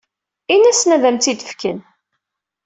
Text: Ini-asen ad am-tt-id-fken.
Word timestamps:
Ini-asen 0.53 0.89
ad 0.95 1.03
am-tt-id-fken. 1.09 1.77